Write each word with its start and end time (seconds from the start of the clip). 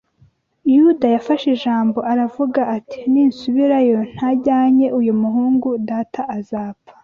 Yuda 0.75 1.05
yafashe 1.15 1.47
ijambo 1.55 1.99
aravuga 2.11 2.61
ati 2.77 2.99
ninsubirayo 3.11 3.99
ntajyanye 4.13 4.87
uyu 4.99 5.13
muhungu 5.21 5.69
data 5.89 6.21
azapfa 6.37 6.91